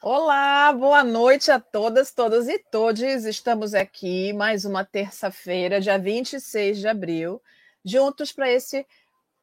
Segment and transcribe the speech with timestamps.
[0.00, 3.24] Olá, boa noite a todas, todas e todes.
[3.24, 7.42] Estamos aqui mais uma terça-feira, dia 26 de abril,
[7.84, 8.86] juntos para esse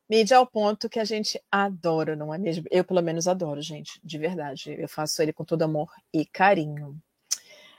[0.09, 2.63] mídia ao ponto que a gente adora, não é mesmo?
[2.71, 4.73] Eu, pelo menos, adoro, gente, de verdade.
[4.79, 6.97] Eu faço ele com todo amor e carinho.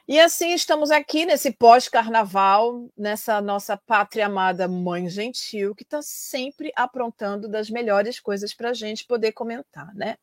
[0.06, 6.70] E assim estamos aqui nesse pós-carnaval, nessa nossa pátria amada Mãe Gentil, que está sempre
[6.77, 10.19] aprontando das melhores coisas para a gente poder comentar, né?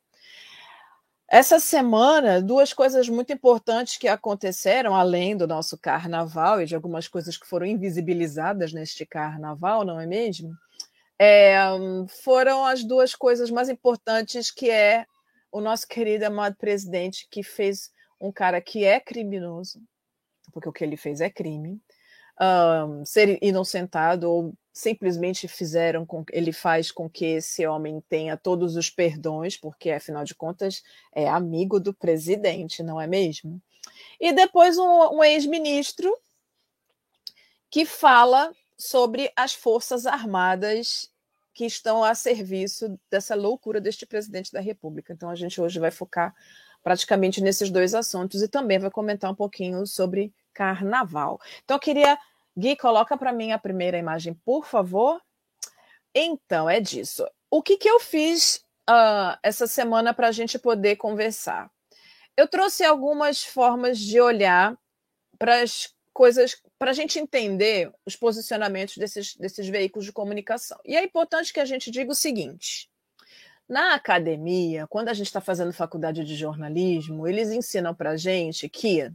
[1.29, 7.07] Essa semana, duas coisas muito importantes que aconteceram, além do nosso carnaval e de algumas
[7.07, 10.53] coisas que foram invisibilizadas neste carnaval, não é mesmo?
[11.19, 11.55] É,
[12.23, 15.05] foram as duas coisas mais importantes, que é
[15.51, 19.79] o nosso querido amado presidente, que fez um cara que é criminoso,
[20.51, 21.81] porque o que ele fez é crime,
[22.39, 28.75] um, ser inocentado ou simplesmente fizeram com ele faz com que esse homem tenha todos
[28.75, 33.61] os perdões, porque afinal de contas é amigo do presidente, não é mesmo?
[34.19, 36.17] E depois um, um ex-ministro
[37.69, 41.11] que fala sobre as forças armadas
[41.53, 45.13] que estão a serviço dessa loucura deste presidente da República.
[45.13, 46.33] Então a gente hoje vai focar
[46.81, 51.39] praticamente nesses dois assuntos e também vai comentar um pouquinho sobre carnaval.
[51.63, 52.17] Então eu queria
[52.57, 55.21] Gui, coloca para mim a primeira imagem, por favor.
[56.13, 57.25] Então, é disso.
[57.49, 61.71] O que, que eu fiz uh, essa semana para a gente poder conversar?
[62.37, 64.77] Eu trouxe algumas formas de olhar
[65.37, 70.79] para as coisas, para a gente entender os posicionamentos desses, desses veículos de comunicação.
[70.85, 72.89] E é importante que a gente diga o seguinte:
[73.67, 78.69] na academia, quando a gente está fazendo faculdade de jornalismo, eles ensinam para a gente
[78.69, 79.11] que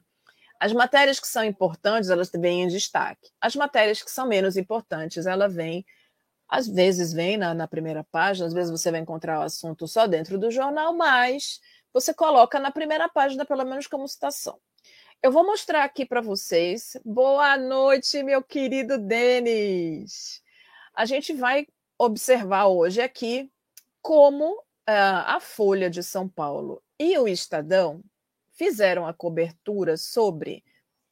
[0.61, 3.31] as matérias que são importantes, elas vêm em destaque.
[3.41, 5.85] As matérias que são menos importantes, ela vem,
[6.49, 10.07] às vezes vem na, na primeira página, às vezes você vai encontrar o assunto só
[10.07, 11.61] dentro do jornal, mas
[11.93, 14.59] você coloca na primeira página, pelo menos como citação.
[15.23, 16.97] Eu vou mostrar aqui para vocês.
[17.05, 20.43] Boa noite, meu querido Denis.
[20.95, 21.67] A gente vai
[21.99, 23.51] observar hoje aqui
[24.01, 28.03] como uh, a Folha de São Paulo e o Estadão
[28.59, 30.65] fizeram a cobertura sobre,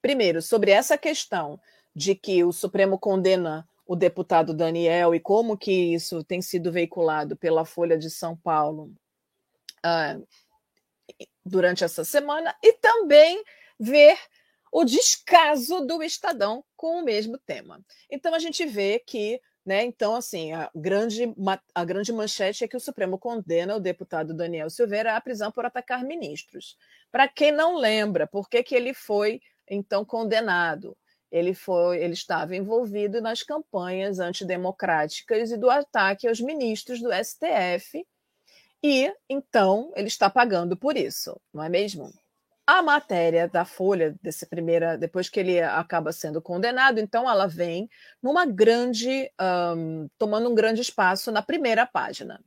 [0.02, 1.60] primeiro, sobre essa questão
[1.94, 7.36] de que o Supremo condena o deputado Daniel e como que isso tem sido veiculado
[7.36, 8.92] pela Folha de São Paulo
[9.78, 10.26] uh,
[11.44, 13.44] durante essa semana, e também
[13.78, 14.18] ver
[14.72, 17.80] o descaso do Estadão com o mesmo tema.
[18.10, 19.84] Então a gente vê que né?
[19.84, 21.34] Então, assim, a grande,
[21.74, 25.66] a grande manchete é que o Supremo condena o deputado Daniel Silveira à prisão por
[25.66, 26.78] atacar ministros.
[27.10, 30.96] Para quem não lembra, por que, que ele foi então condenado?
[31.32, 38.06] Ele foi, ele estava envolvido nas campanhas antidemocráticas e do ataque aos ministros do STF,
[38.80, 42.12] e então ele está pagando por isso, não é mesmo?
[42.68, 47.88] A matéria da Folha, desse primeira, depois que ele acaba sendo condenado, então ela vem
[48.20, 49.30] numa grande,
[49.76, 52.42] um, tomando um grande espaço na primeira página.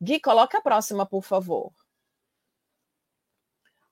[0.00, 1.70] Gui, coloca a próxima, por favor.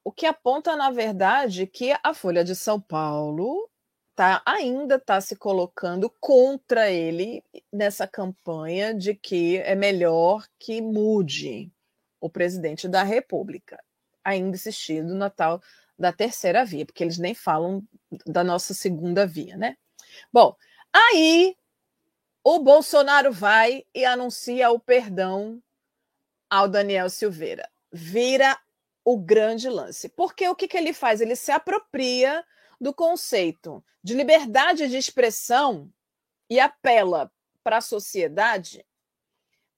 [0.03, 3.69] O que aponta, na verdade, que a Folha de São Paulo
[4.15, 11.71] tá, ainda está se colocando contra ele nessa campanha de que é melhor que mude
[12.19, 13.79] o presidente da República
[14.29, 15.63] ainda insistindo na tal
[15.99, 17.83] da terceira via, porque eles nem falam
[18.25, 19.77] da nossa segunda via, né?
[20.33, 20.55] Bom,
[20.93, 21.57] aí
[22.45, 25.63] o Bolsonaro vai e anuncia o perdão
[26.49, 27.69] ao Daniel Silveira.
[27.93, 28.59] Vira
[29.05, 30.09] o grande lance.
[30.09, 31.21] Porque o que, que ele faz?
[31.21, 32.45] Ele se apropria
[32.81, 35.93] do conceito de liberdade de expressão
[36.49, 37.31] e apela
[37.63, 38.87] para a sociedade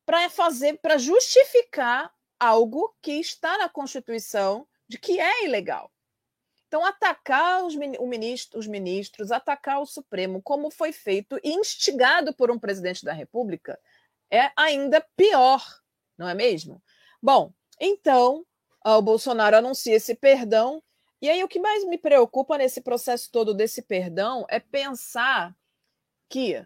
[0.05, 5.93] para fazer, para justificar algo que está na Constituição de que é ilegal.
[6.67, 12.51] Então, atacar os, ministro, os ministros, atacar o Supremo, como foi feito e instigado por
[12.51, 13.79] um presidente da República,
[14.31, 15.65] é ainda pior,
[16.17, 16.83] não é mesmo?
[17.21, 18.47] Bom, então,
[18.85, 20.83] o Bolsonaro anuncia esse perdão.
[21.21, 25.55] E aí, o que mais me preocupa nesse processo todo desse perdão é pensar
[26.29, 26.65] que,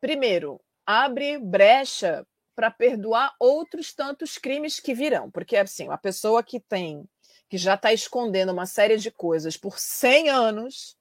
[0.00, 5.30] primeiro, abre brecha para perdoar outros tantos crimes que virão.
[5.30, 7.06] Porque, assim, a pessoa que tem,
[7.50, 10.96] que já está escondendo uma série de coisas por 100 anos,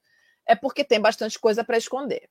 [0.46, 2.30] é porque tem bastante coisa para esconder.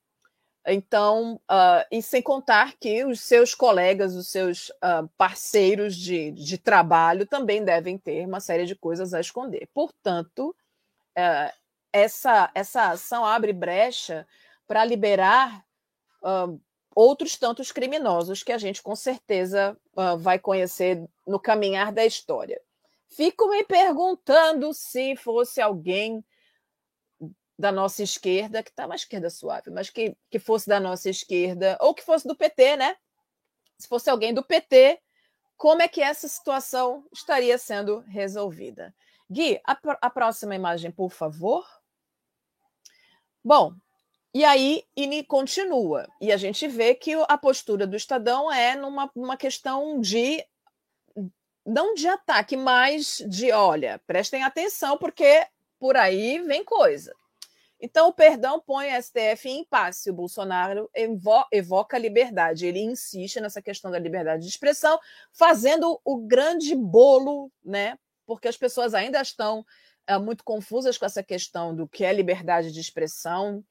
[0.66, 6.56] Então, uh, e sem contar que os seus colegas, os seus uh, parceiros de, de
[6.56, 9.68] trabalho também devem ter uma série de coisas a esconder.
[9.74, 10.54] Portanto,
[11.18, 11.52] uh,
[11.92, 14.26] essa, essa ação abre brecha
[14.66, 15.64] para liberar
[16.94, 22.60] outros tantos criminosos que a gente com certeza uh, vai conhecer no caminhar da história.
[23.08, 26.24] Fico me perguntando se fosse alguém
[27.58, 31.78] da nossa esquerda, que está uma esquerda suave, mas que, que fosse da nossa esquerda,
[31.80, 32.96] ou que fosse do PT, né?
[33.78, 35.00] Se fosse alguém do PT,
[35.56, 38.94] como é que essa situação estaria sendo resolvida?
[39.30, 41.64] Gui, a, a próxima imagem, por favor.
[43.42, 43.74] Bom,
[44.34, 46.08] e aí Ini continua.
[46.20, 50.44] E a gente vê que a postura do Estadão é numa uma questão de
[51.64, 55.46] não de ataque, mas de olha, prestem atenção, porque
[55.78, 57.14] por aí vem coisa.
[57.80, 60.10] Então, o perdão põe a STF em impasse.
[60.10, 62.66] O Bolsonaro evo evoca a liberdade.
[62.66, 64.98] Ele insiste nessa questão da liberdade de expressão,
[65.32, 67.98] fazendo o grande bolo, né?
[68.26, 69.66] Porque as pessoas ainda estão
[70.06, 73.62] é, muito confusas com essa questão do que é liberdade de expressão.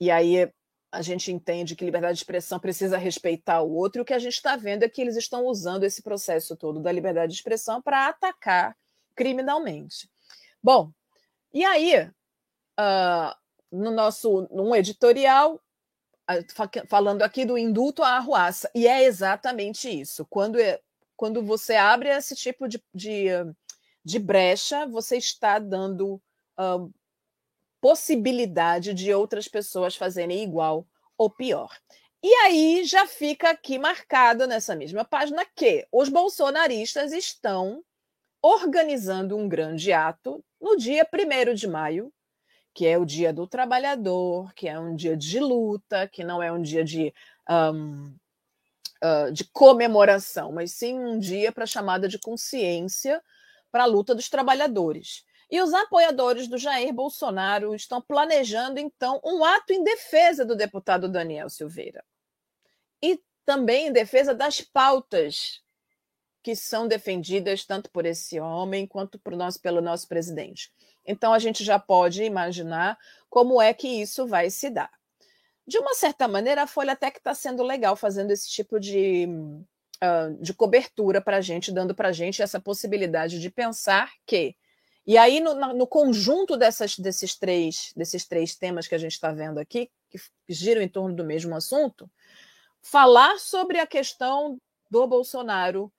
[0.00, 0.50] E aí
[0.90, 4.18] a gente entende que liberdade de expressão precisa respeitar o outro, e o que a
[4.18, 7.82] gente está vendo é que eles estão usando esse processo todo da liberdade de expressão
[7.82, 8.76] para atacar
[9.14, 10.08] criminalmente.
[10.62, 10.90] Bom,
[11.52, 12.10] e aí,
[12.78, 13.34] uh,
[13.70, 15.60] no nosso num editorial,
[16.88, 20.26] falando aqui do indulto à arruaça, e é exatamente isso.
[20.26, 20.80] Quando, é,
[21.16, 23.28] quando você abre esse tipo de, de,
[24.04, 26.14] de brecha, você está dando
[26.58, 26.92] uh,
[27.80, 30.86] possibilidade de outras pessoas fazerem igual
[31.16, 31.70] ou pior.
[32.22, 37.84] E aí já fica aqui marcado nessa mesma página que os bolsonaristas estão
[38.42, 42.12] organizando um grande ato no dia 1 de maio,
[42.74, 46.50] que é o dia do trabalhador, que é um dia de luta, que não é
[46.50, 47.12] um dia de,
[47.48, 48.14] um,
[49.02, 53.22] uh, de comemoração, mas sim um dia para chamada de consciência
[53.70, 55.24] para a luta dos trabalhadores.
[55.50, 61.08] E os apoiadores do Jair Bolsonaro estão planejando, então, um ato em defesa do deputado
[61.08, 62.04] Daniel Silveira.
[63.02, 65.62] E também em defesa das pautas
[66.42, 70.70] que são defendidas tanto por esse homem quanto por nós, pelo nosso presidente.
[71.04, 72.98] Então, a gente já pode imaginar
[73.30, 74.90] como é que isso vai se dar.
[75.66, 79.26] De uma certa maneira, a Folha até que está sendo legal fazendo esse tipo de,
[80.02, 84.56] uh, de cobertura para a gente, dando para a gente essa possibilidade de pensar que
[85.08, 89.32] e aí, no, no conjunto dessas, desses, três, desses três temas que a gente está
[89.32, 92.10] vendo aqui, que giram em torno do mesmo assunto,
[92.82, 94.60] falar sobre a questão
[94.90, 95.90] do Bolsonaro,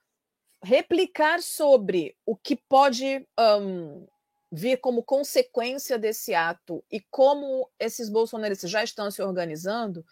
[0.62, 3.28] replicar sobre o que pode
[3.60, 4.06] um,
[4.52, 10.06] vir como consequência desse ato e como esses bolsonaristas já estão se organizando,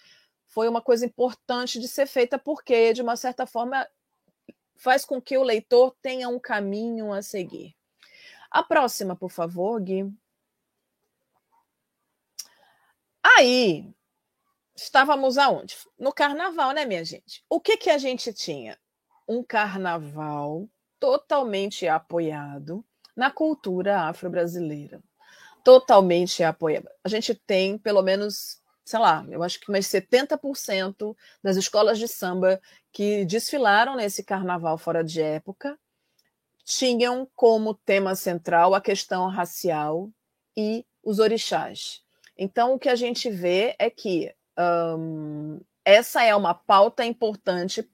[0.48, 3.88] foi uma coisa importante de ser feita, porque, de uma certa forma,
[4.76, 7.77] faz com que o leitor tenha um caminho a seguir.
[8.52, 10.12] A próxima, por favor, Gui.
[13.24, 13.94] Aí,
[14.76, 15.76] estávamos aonde?
[16.00, 17.44] No carnaval, né, minha gente?
[17.50, 18.78] O que, que a gente tinha?
[19.28, 20.68] Um carnaval
[21.00, 22.84] totalmente apoiado
[23.16, 25.02] na cultura afro-brasileira.
[25.64, 26.88] Totalmente apoiado.
[27.04, 32.08] A gente tem, pelo menos, sei lá, eu acho que mais 70% das escolas de
[32.08, 32.62] samba
[32.92, 35.78] que desfilaram nesse carnaval fora de época
[36.70, 40.10] tinham como tema central a questão racial
[40.56, 42.02] e os orixás.
[42.38, 44.36] Então, o que a gente vê é que
[45.86, 47.90] essa é uma pauta importante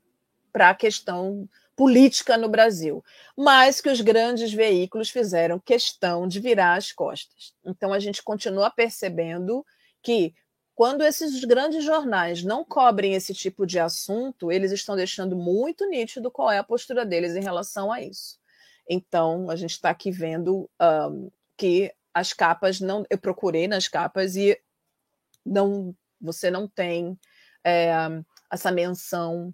[0.52, 3.04] para a questão política no Brasil,
[3.38, 7.54] mas que os grandes veículos fizeram questão de virar as costas.
[7.64, 9.64] Então, a gente continua percebendo
[10.02, 10.34] que
[10.74, 16.32] quando esses grandes jornais não cobrem esse tipo de assunto, eles estão deixando muito nítido
[16.32, 18.42] qual é a postura deles em relação a isso.
[18.90, 23.06] Então, a gente está aqui vendo um, que as capas não.
[23.10, 24.60] Eu procurei nas capas e
[25.46, 27.20] não você não tem
[27.64, 27.92] é,
[28.52, 29.54] essa menção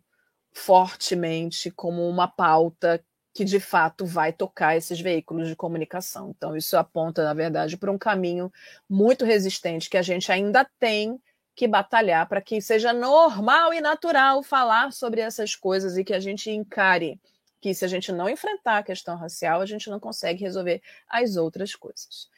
[0.53, 6.33] fortemente como uma pauta que de fato vai tocar esses veículos de comunicação.
[6.35, 8.51] Então, isso aponta, na verdade, para um caminho
[8.89, 11.19] muito resistente que a gente ainda tem
[11.55, 16.19] que batalhar para que seja normal e natural falar sobre essas coisas e que a
[16.19, 17.19] gente encare
[17.61, 21.35] que se a gente não enfrentar a questão racial, a gente não consegue resolver as
[21.35, 22.29] outras coisas.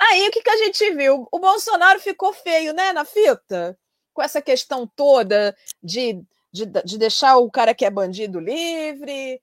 [0.00, 1.26] Aí o que, que a gente viu?
[1.32, 3.76] O Bolsonaro ficou feio, né, na fita,
[4.12, 9.42] com essa questão toda de, de, de deixar o cara que é bandido livre,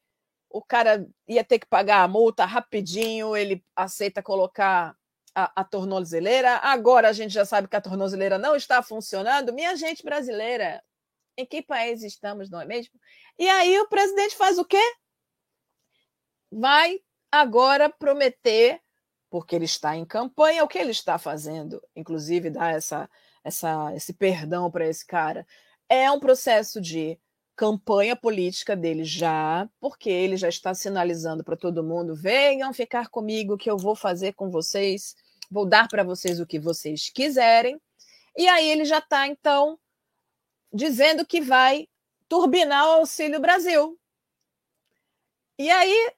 [0.49, 4.95] o cara ia ter que pagar a multa rapidinho, ele aceita colocar
[5.35, 6.57] a, a, tornozeleira.
[6.63, 9.51] Agora a gente já sabe que a tornozeleira não está funcionando.
[9.51, 10.81] Minha gente brasileira,
[11.37, 12.93] em que país estamos, não é mesmo?
[13.37, 14.81] E aí o presidente faz o quê?
[16.55, 18.79] Vai agora prometer,
[19.29, 23.09] porque ele está em campanha, o que ele está fazendo, inclusive dar essa,
[23.43, 25.45] essa, esse perdão para esse cara,
[25.89, 27.19] é um processo de
[27.55, 33.57] campanha política dele já, porque ele já está sinalizando para todo mundo: venham ficar comigo,
[33.57, 35.13] que eu vou fazer com vocês,
[35.51, 37.79] vou dar para vocês o que vocês quiserem.
[38.37, 39.77] E aí ele já está, então,
[40.73, 41.87] dizendo que vai
[42.29, 43.99] turbinar o Auxílio Brasil.
[45.59, 46.11] E aí.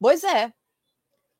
[0.00, 0.52] Pois é.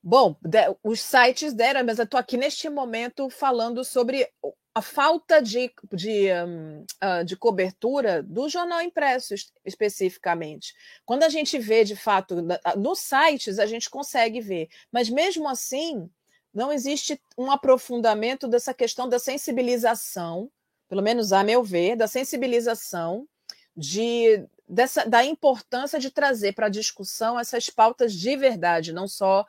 [0.03, 0.35] Bom,
[0.83, 4.27] os sites deram, mas eu estou aqui neste momento falando sobre
[4.73, 10.73] a falta de, de, um, uh, de cobertura do jornal impresso especificamente.
[11.05, 12.37] Quando a gente vê, de fato,
[12.77, 16.09] nos sites, a gente consegue ver, mas mesmo assim,
[16.53, 20.49] não existe um aprofundamento dessa questão da sensibilização,
[20.87, 23.27] pelo menos a meu ver, da sensibilização
[23.75, 29.45] de, dessa, da importância de trazer para a discussão essas pautas de verdade, não só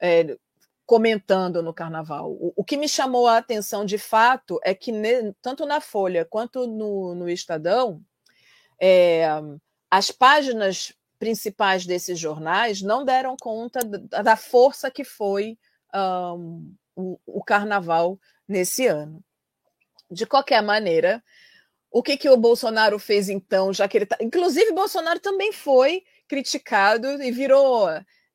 [0.00, 0.36] é,
[0.84, 2.32] comentando no carnaval.
[2.32, 6.24] O, o, que me chamou a atenção de fato é que, ne, tanto na Folha
[6.24, 8.02] quanto no, no Estadão,
[8.80, 9.26] é,
[9.88, 15.56] as páginas principais desses jornais não deram conta da, da força que foi
[15.94, 19.22] um, o, o, carnaval nesse ano.
[20.10, 21.22] De qualquer maneira,
[21.94, 24.16] o que, que o Bolsonaro fez então, já que ele tá.
[24.20, 27.86] Inclusive, Bolsonaro também foi criticado e virou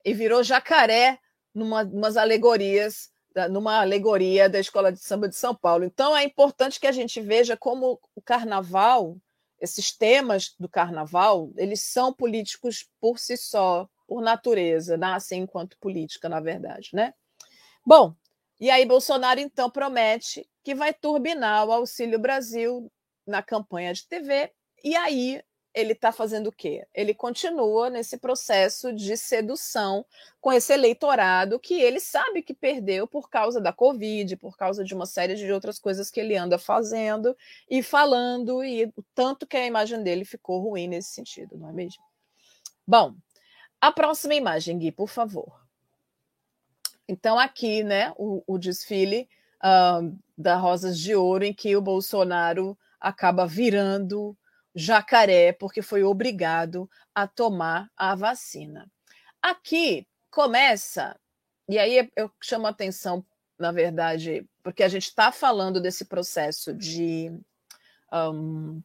[0.06, 1.20] e virou jacaré
[1.54, 3.10] numa umas alegorias,
[3.52, 5.84] numa alegoria da Escola de Samba de São Paulo.
[5.84, 9.18] Então é importante que a gente veja como o carnaval,
[9.60, 16.30] esses temas do carnaval, eles são políticos por si só, por natureza, nascem enquanto política,
[16.30, 17.14] na verdade, né?
[17.86, 18.16] Bom,
[18.58, 22.90] e aí Bolsonaro então promete que vai turbinar o Auxílio Brasil
[23.30, 24.52] na campanha de TV,
[24.84, 25.42] e aí
[25.74, 26.86] ele está fazendo o quê?
[26.94, 30.06] Ele continua nesse processo de sedução
[30.42, 34.94] com esse eleitorado que ele sabe que perdeu por causa da Covid, por causa de
[34.94, 37.38] uma série de outras coisas que ele anda fazendo
[37.70, 41.74] e falando, e o tanto que a imagem dele ficou ruim nesse sentido, não é
[41.74, 42.04] mesmo?
[42.86, 43.16] Bom,
[43.80, 45.62] a próxima imagem, Gui, por favor.
[47.08, 49.30] Então, aqui, né, o, o desfile
[49.64, 54.38] uh, da Rosas de Ouro, em que o Bolsonaro acaba virando
[54.76, 58.90] jacaré porque foi obrigado a tomar a vacina.
[59.42, 61.16] Aqui começa,
[61.68, 63.26] e aí eu chamo a atenção,
[63.58, 67.32] na verdade, porque a gente está falando desse processo de,
[68.12, 68.82] um,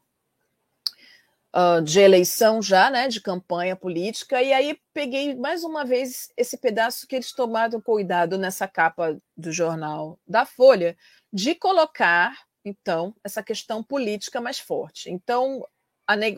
[1.55, 6.57] uh, de eleição já, né, de campanha política, e aí peguei mais uma vez esse
[6.57, 10.97] pedaço que eles tomaram cuidado nessa capa do jornal da Folha,
[11.33, 15.11] de colocar então, essa questão política mais forte.
[15.11, 15.67] Então,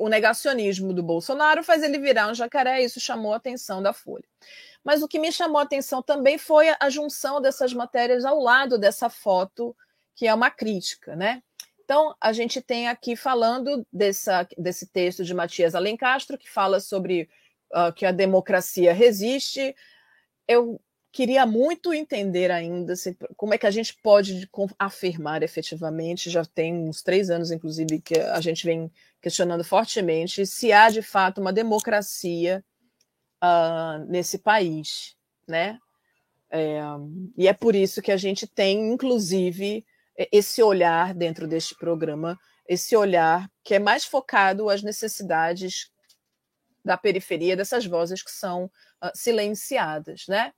[0.01, 4.25] o negacionismo do Bolsonaro faz ele virar um jacaré, isso chamou a atenção da Folha.
[4.85, 8.79] Mas o que me chamou a atenção também foi a junção dessas matérias ao lado
[8.79, 9.77] dessa foto,
[10.15, 11.43] que é uma crítica, né?
[11.85, 17.29] Então, a gente tem aqui falando dessa, desse texto de Matias Alencastro, que fala sobre
[17.73, 19.75] uh, que a democracia resiste.
[20.49, 20.81] Eu
[21.13, 24.49] queria muito entender ainda se, como é que a gente pode
[24.79, 30.73] afirmar efetivamente, já tem uns três anos, inclusive, que a gente vem questionando fortemente, se
[30.73, 32.65] há de fato uma democracia
[33.43, 35.17] uh, nesse país,
[35.49, 35.79] né?
[36.51, 36.81] É,
[37.37, 39.85] e é por isso que a gente tem, inclusive,
[40.33, 45.91] esse olhar dentro deste programa, esse olhar que é mais focado às necessidades
[46.85, 48.67] da periferia, dessas vozes que são
[49.03, 50.53] uh, silenciadas, né?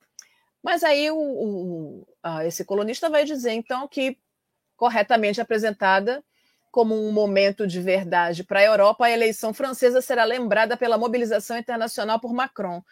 [0.62, 2.06] Mas aí o, o,
[2.44, 4.18] esse colunista vai dizer, então, que
[4.76, 6.22] corretamente apresentada
[6.70, 11.56] como um momento de verdade para a Europa, a eleição francesa será lembrada pela mobilização
[11.56, 12.82] internacional por Macron.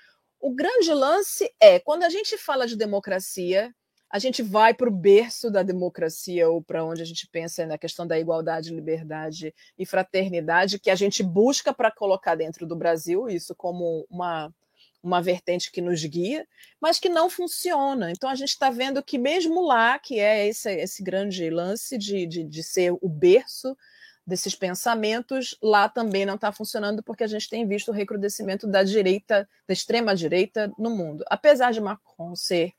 [0.40, 3.75] O grande lance é, quando a gente fala de democracia,
[4.08, 7.76] a gente vai para o berço da democracia, ou para onde a gente pensa na
[7.76, 13.28] questão da igualdade, liberdade e fraternidade, que a gente busca para colocar dentro do Brasil,
[13.28, 14.52] isso como uma
[15.06, 16.46] uma vertente que nos guia,
[16.80, 18.10] mas que não funciona.
[18.10, 22.26] Então a gente está vendo que mesmo lá, que é esse, esse grande lance de,
[22.26, 23.76] de, de ser o berço
[24.26, 28.82] desses pensamentos, lá também não está funcionando, porque a gente tem visto o recrudescimento da
[28.82, 31.25] direita, da extrema-direita no mundo.
[31.28, 32.72] Apesar de Macron ser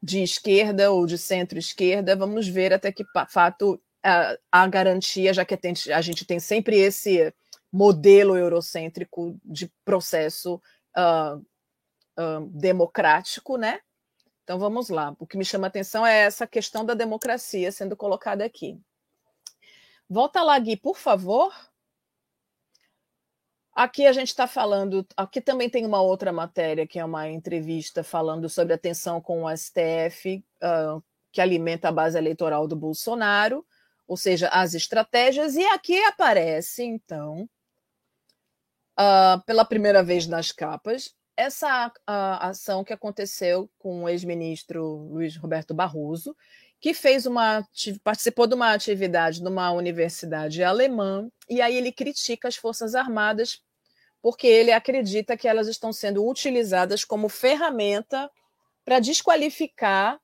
[0.00, 3.82] de esquerda ou de centro-esquerda, vamos ver até que fato
[4.50, 5.58] a garantia, já que
[5.92, 7.34] a gente tem sempre esse
[7.72, 10.60] modelo eurocêntrico de processo
[10.96, 11.38] uh,
[12.18, 13.80] uh, democrático, né?
[14.44, 15.14] Então vamos lá.
[15.18, 18.80] O que me chama a atenção é essa questão da democracia sendo colocada aqui.
[20.08, 21.52] Volta lá, Gui, por favor.
[23.72, 25.06] Aqui a gente está falando.
[25.16, 29.44] Aqui também tem uma outra matéria, que é uma entrevista falando sobre a tensão com
[29.44, 33.64] o STF, uh, que alimenta a base eleitoral do Bolsonaro.
[34.06, 37.48] ou seja, as estratégias, e aqui aparece, então,
[38.98, 45.72] uh, pela primeira vez nas capas, essa ação que aconteceu com o ex-ministro Luiz Roberto
[45.72, 46.36] Barroso,
[46.80, 47.66] que fez uma
[48.02, 53.62] participou de uma atividade numa universidade alemã e aí ele critica as forças armadas
[54.22, 58.30] porque ele acredita que elas estão sendo utilizadas como ferramenta
[58.84, 60.20] para desqualificar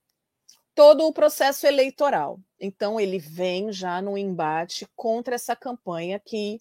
[0.75, 2.38] todo o processo eleitoral.
[2.61, 6.61] Então ele vem já no embate contra essa campanha que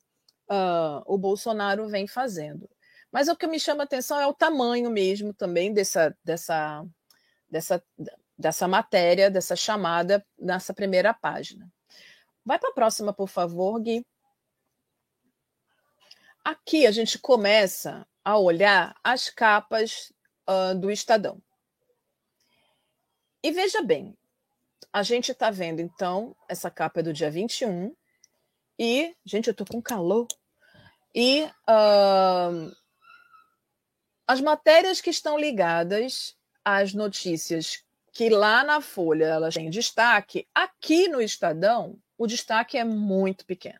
[0.50, 2.70] uh, o Bolsonaro vem fazendo.
[3.12, 6.86] Mas o que me chama atenção é o tamanho mesmo também dessa, dessa,
[7.50, 7.84] dessa,
[8.38, 11.72] dessa matéria, dessa chamada nessa primeira página.
[12.44, 14.06] Vai para a próxima, por favor, Gui.
[16.44, 20.14] Aqui a gente começa a olhar as capas
[20.48, 21.42] uh, do Estadão.
[23.42, 24.18] E veja bem,
[24.92, 27.96] a gente está vendo, então, essa capa é do dia 21.
[28.78, 30.28] E, gente, eu estou com calor.
[31.14, 32.76] E uh,
[34.28, 41.08] as matérias que estão ligadas às notícias que lá na Folha elas têm destaque, aqui
[41.08, 43.80] no Estadão o destaque é muito pequeno.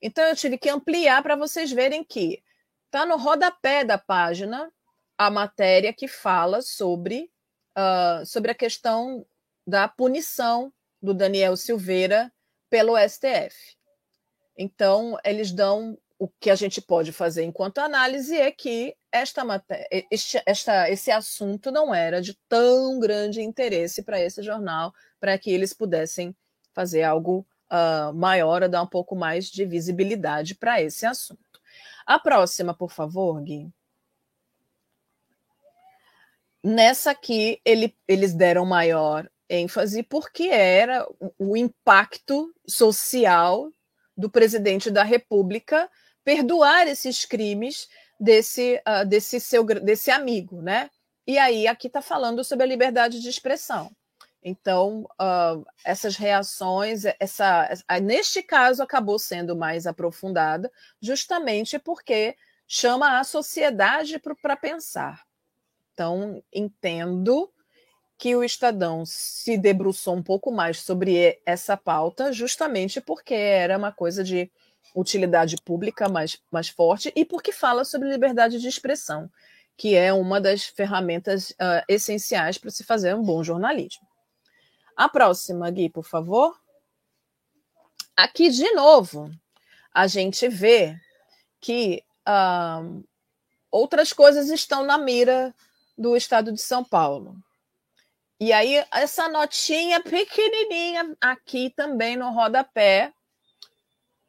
[0.00, 2.42] Então eu tive que ampliar para vocês verem que
[2.86, 4.70] está no rodapé da página
[5.16, 7.30] a matéria que fala sobre,
[7.76, 9.24] uh, sobre a questão
[9.66, 12.32] da punição do Daniel Silveira
[12.68, 13.73] pelo STF.
[14.56, 19.42] Então, eles dão o que a gente pode fazer enquanto análise é que esta,
[20.10, 25.50] este, esta, esse assunto não era de tão grande interesse para esse jornal, para que
[25.50, 26.34] eles pudessem
[26.72, 31.60] fazer algo uh, maior, dar um pouco mais de visibilidade para esse assunto.
[32.06, 33.68] A próxima, por favor, Gui.
[36.62, 41.06] Nessa aqui, ele, eles deram maior ênfase porque era
[41.38, 43.70] o impacto social
[44.16, 45.90] do presidente da República
[46.24, 50.90] perdoar esses crimes desse, uh, desse seu desse amigo, né?
[51.26, 53.90] E aí aqui está falando sobre a liberdade de expressão.
[54.42, 62.36] Então, uh, essas reações, essa, essa, neste caso, acabou sendo mais aprofundada, justamente porque
[62.66, 65.22] chama a sociedade para pensar.
[65.94, 67.50] Então, entendo
[68.24, 73.92] que o Estadão se debruçou um pouco mais sobre essa pauta, justamente porque era uma
[73.92, 74.50] coisa de
[74.94, 79.30] utilidade pública mais, mais forte e porque fala sobre liberdade de expressão,
[79.76, 84.08] que é uma das ferramentas uh, essenciais para se fazer um bom jornalismo.
[84.96, 86.58] A próxima, Gui, por favor.
[88.16, 89.30] Aqui, de novo,
[89.92, 90.98] a gente vê
[91.60, 93.04] que uh,
[93.70, 95.54] outras coisas estão na mira
[95.94, 97.36] do estado de São Paulo.
[98.44, 103.10] E aí, essa notinha pequenininha aqui também no rodapé,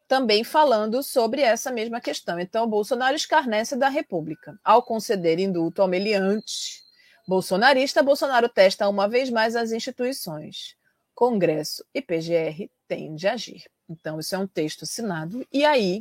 [0.07, 2.39] também falando sobre essa mesma questão.
[2.39, 4.57] Então, Bolsonaro escarnece da República.
[4.63, 6.81] Ao conceder indulto ao meliante
[7.27, 10.77] bolsonarista, Bolsonaro testa uma vez mais as instituições.
[11.13, 13.65] Congresso e PGR têm de agir.
[13.89, 15.99] Então, isso é um texto assinado, e aí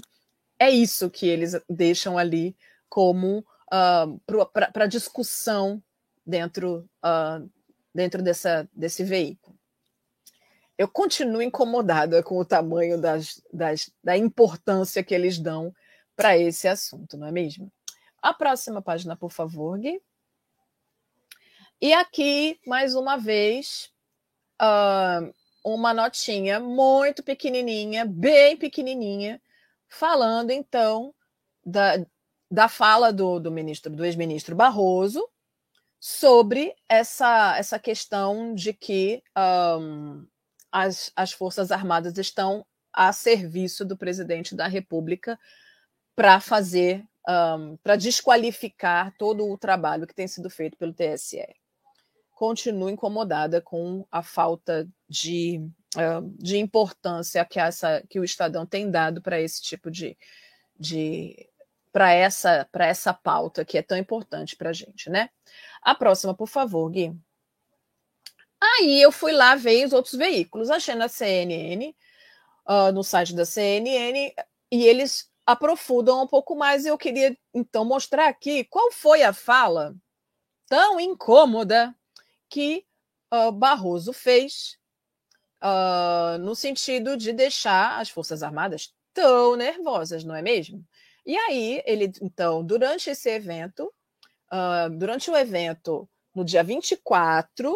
[0.56, 2.56] é isso que eles deixam ali
[2.88, 5.82] como uh, ah, para discussão
[6.24, 7.50] dentro, uh,
[7.94, 9.54] dentro dessa, desse veículo
[10.76, 15.74] eu continuo incomodada com o tamanho das, das, da importância que eles dão
[16.16, 17.72] para esse assunto, não é mesmo?
[18.20, 20.00] A próxima página, por favor, Gui.
[21.80, 23.90] E aqui, mais uma vez,
[24.60, 25.32] uh,
[25.64, 29.40] uma notinha muito pequenininha, bem pequenininha,
[29.88, 31.14] falando então
[31.64, 32.04] da,
[32.50, 35.28] da fala do, do ministro, do ex-ministro Barroso,
[36.06, 39.22] sobre essa, essa questão de que
[39.80, 40.26] um,
[40.70, 45.40] as, as Forças Armadas estão a serviço do presidente da República
[46.14, 51.42] para fazer, um, para desqualificar todo o trabalho que tem sido feito pelo TSE.
[52.32, 58.90] Continuo incomodada com a falta de, uh, de importância que, essa, que o Estadão tem
[58.90, 60.18] dado para esse tipo de.
[60.78, 61.48] de
[61.90, 65.30] para essa, essa pauta que é tão importante para a gente, né?
[65.84, 67.14] A próxima, por favor, Gui.
[68.60, 71.94] Aí eu fui lá ver os outros veículos, achei na CNN, uh,
[72.66, 74.34] ah, no site da CNN,
[74.72, 76.84] e eles aprofundam um pouco mais.
[76.84, 79.94] E eu queria então mostrar aqui qual foi a fala
[80.66, 81.94] tão incômoda
[82.48, 82.86] que
[83.32, 84.78] uh, Barroso fez
[85.62, 90.82] uh, no sentido de deixar as Forças Armadas tão nervosas, não é mesmo?
[91.26, 93.92] E aí, ele, então, durante esse evento,
[94.52, 97.74] uh, durante o evento, no dia 24,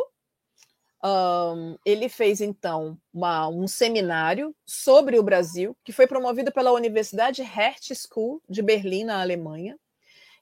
[1.04, 7.42] um, ele fez então uma, um seminário sobre o Brasil, que foi promovido pela Universidade
[7.42, 9.78] Hertz School de Berlim, na Alemanha.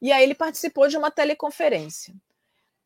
[0.00, 2.14] E aí ele participou de uma teleconferência.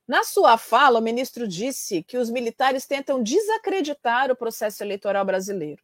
[0.06, 5.82] Na sua fala, o ministro disse que os militares tentam desacreditar o processo eleitoral brasileiro.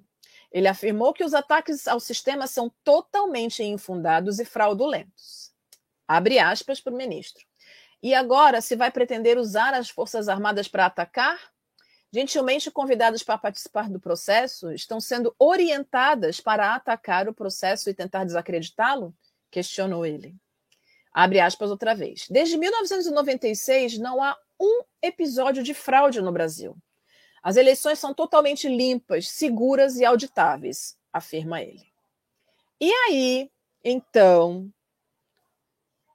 [0.51, 5.46] Ele afirmou que os ataques ao sistema são totalmente infundados e fraudulentos.
[6.07, 7.45] Abre aspas para o ministro.
[8.03, 11.39] E agora se vai pretender usar as Forças Armadas para atacar?
[12.13, 18.25] gentilmente convidadas para participar do processo, estão sendo orientadas para atacar o processo e tentar
[18.25, 19.15] desacreditá-lo?
[19.51, 20.35] Questionou ele.
[21.13, 22.27] Abre aspas outra vez.
[22.31, 26.77] Desde 1996, não há um episódio de fraude no Brasil.
[27.43, 31.87] As eleições são totalmente limpas, seguras e auditáveis, afirma ele.
[32.81, 33.51] E aí,
[33.85, 34.73] então,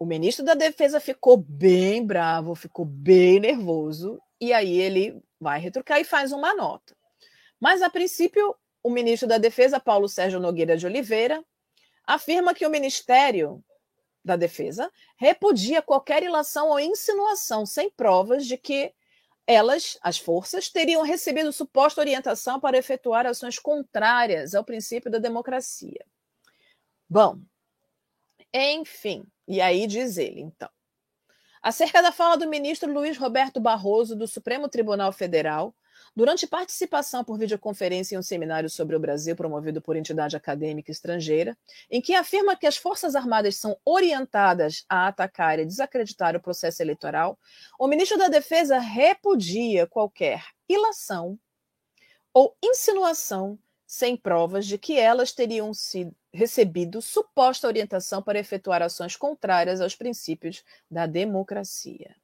[0.01, 6.01] o ministro da Defesa ficou bem bravo, ficou bem nervoso, e aí ele vai retrucar
[6.01, 6.97] e faz uma nota.
[7.59, 11.45] Mas, a princípio, o ministro da Defesa, Paulo Sérgio Nogueira de Oliveira,
[12.03, 13.63] afirma que o Ministério
[14.25, 18.91] da Defesa repudia qualquer ilação ou insinuação sem provas de que
[19.45, 26.03] elas, as forças, teriam recebido suposta orientação para efetuar ações contrárias ao princípio da democracia.
[27.07, 27.39] Bom,
[28.51, 30.69] enfim, e aí diz ele, então.
[31.61, 35.75] Acerca da fala do ministro Luiz Roberto Barroso, do Supremo Tribunal Federal,
[36.15, 41.57] durante participação por videoconferência em um seminário sobre o Brasil promovido por entidade acadêmica estrangeira,
[41.89, 46.81] em que afirma que as Forças Armadas são orientadas a atacar e desacreditar o processo
[46.81, 47.37] eleitoral,
[47.79, 51.39] o ministro da Defesa repudia qualquer ilação
[52.33, 59.15] ou insinuação sem provas de que elas teriam sido recebido suposta orientação para efetuar ações
[59.15, 62.15] contrárias aos princípios da democracia.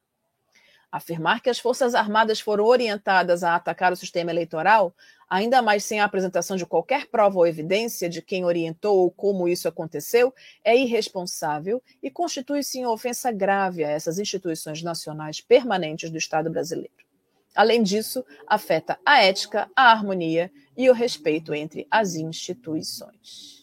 [0.90, 4.96] Afirmar que as Forças Armadas foram orientadas a atacar o sistema eleitoral,
[5.30, 9.50] ainda mais sem a apresentação de qualquer prova ou evidência de quem orientou ou como
[9.50, 16.18] isso aconteceu, é irresponsável e constitui-se em ofensa grave a essas instituições nacionais permanentes do
[16.18, 17.06] Estado brasileiro.
[17.54, 23.57] Além disso, afeta a ética, a harmonia e o respeito entre as instituições.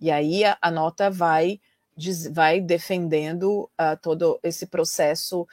[0.00, 1.60] E aí a, a nota vai,
[1.96, 5.46] diz, vai defendendo uh, todo esse processo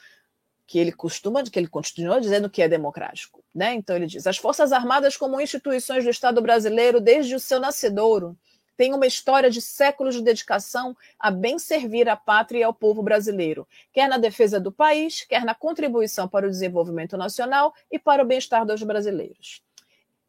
[0.66, 3.42] que ele costuma, que ele continua dizendo que é democrático.
[3.54, 3.74] Né?
[3.74, 8.36] Então ele diz: as Forças Armadas, como instituições do Estado brasileiro, desde o seu nascedouro,
[8.76, 13.02] têm uma história de séculos de dedicação a bem servir à pátria e ao povo
[13.02, 18.22] brasileiro, quer na defesa do país, quer na contribuição para o desenvolvimento nacional e para
[18.22, 19.62] o bem-estar dos brasileiros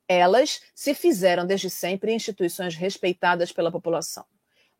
[0.10, 4.26] elas se fizeram desde sempre instituições respeitadas pela população.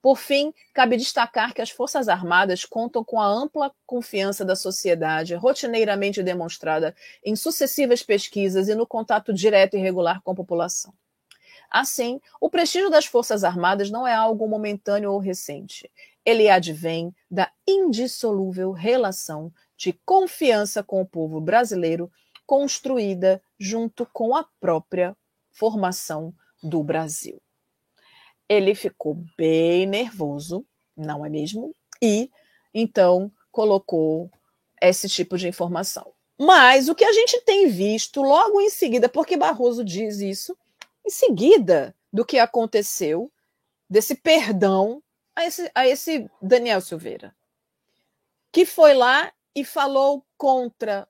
[0.02, 5.36] Por fim, cabe destacar que as Forças Armadas contam com a ampla confiança da sociedade,
[5.36, 10.94] rotineiramente demonstrada em sucessivas pesquisas e no contato direto e regular com a população.
[11.70, 15.92] Assim, o prestígio das Forças Armadas não é algo momentâneo ou recente.
[16.26, 22.12] Ele advém da indissolúvel relação de confiança com o povo brasileiro
[22.48, 25.16] construída junto com a própria
[25.52, 27.42] formação do Brasil.
[28.48, 31.76] Ele ficou bem nervoso, não é mesmo?
[32.02, 32.32] E
[32.74, 34.32] então colocou
[34.82, 36.14] esse tipo de informação.
[36.38, 40.58] Mas o que a gente tem visto logo em seguida, porque Barroso diz isso,
[41.06, 43.32] em seguida do que aconteceu,
[43.90, 45.04] desse perdão
[45.36, 47.36] a esse, a esse Daniel Silveira,
[48.52, 51.08] que foi lá e falou contra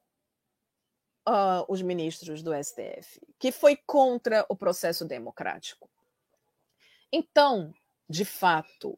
[1.27, 5.89] uh, os ministros do STF, que foi contra o processo democrático.
[7.11, 7.73] Então,
[8.07, 8.97] de fato,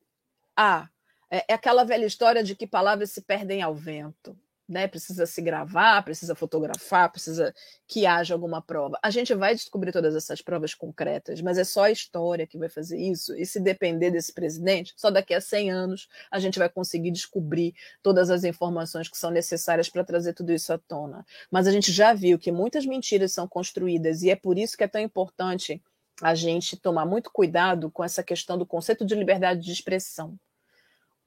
[0.56, 0.90] há
[1.30, 4.38] é, é aquela velha história de que palavras se perdem ao vento
[4.72, 4.88] né?
[4.88, 7.54] Precisa se gravar, precisa fotografar, precisa
[7.86, 8.98] que haja alguma prova.
[9.04, 12.70] A gente vai descobrir todas essas provas concretas, mas é só a história que vai
[12.70, 13.36] fazer isso.
[13.36, 17.76] E se depender desse presidente, só daqui a 100 anos a gente vai conseguir descobrir
[18.02, 21.26] todas as informações que são necessárias para trazer tudo isso à tona.
[21.52, 24.86] Mas a gente já viu que muitas mentiras são construídas e é por isso que
[24.86, 25.82] é tão importante
[26.22, 30.40] a gente tomar muito cuidado com essa questão do conceito de liberdade de expressão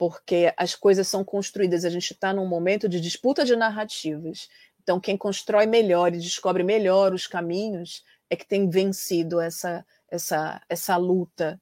[0.07, 4.51] porque as coisas são construídas, a gente está num momento de disputa de narrativas.
[4.83, 10.61] Então, quem constrói melhor e descobre melhor os caminhos é que tem vencido essa, essa,
[10.69, 11.59] essa luta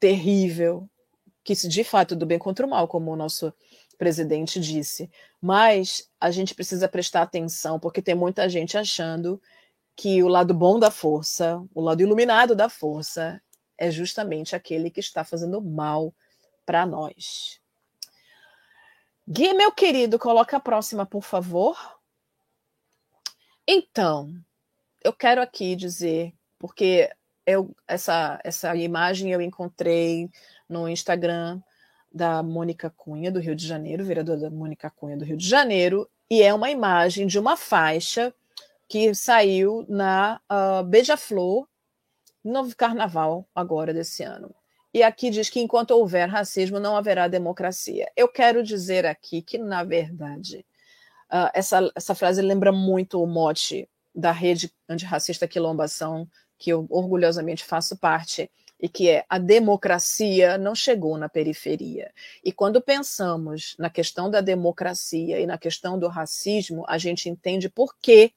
[0.00, 0.90] terrível,
[1.44, 3.54] que de fato do bem contra o mal, como o nosso
[3.96, 5.08] presidente disse.
[5.40, 9.40] Mas a gente precisa prestar atenção, porque tem muita gente achando
[9.94, 13.40] que o lado bom da força, o lado iluminado da força,
[13.78, 16.12] é justamente aquele que está fazendo mal
[16.66, 17.60] para nós.
[19.30, 21.76] Gui, meu querido, coloca a próxima, por favor.
[23.66, 24.32] Então,
[25.04, 27.10] eu quero aqui dizer, porque
[27.44, 30.30] eu, essa, essa imagem eu encontrei
[30.66, 31.60] no Instagram
[32.10, 36.42] da Mônica Cunha, do Rio de Janeiro, vereadora Mônica Cunha, do Rio de Janeiro, e
[36.42, 38.34] é uma imagem de uma faixa
[38.88, 41.68] que saiu na uh, Beija-Flor,
[42.42, 44.54] no Carnaval agora desse ano.
[44.92, 48.10] E aqui diz que enquanto houver racismo, não haverá democracia.
[48.16, 50.64] Eu quero dizer aqui que, na verdade,
[51.30, 56.26] uh, essa, essa frase lembra muito o mote da rede antirracista Quilombação,
[56.58, 62.12] que eu orgulhosamente faço parte, e que é a democracia não chegou na periferia.
[62.44, 67.68] E quando pensamos na questão da democracia e na questão do racismo, a gente entende
[67.68, 68.32] por que,